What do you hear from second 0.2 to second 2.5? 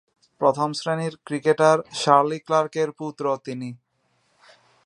প্রথম-শ্রেণীর cricketer Shirley